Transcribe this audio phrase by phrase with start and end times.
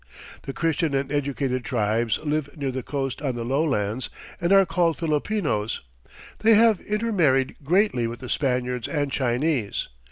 [0.47, 4.09] The Christian and educated tribes live near the coast on the lowlands
[4.41, 5.81] and are called Filipinos.
[6.39, 9.89] They have intermarried greatly with the Spaniards and Chinese.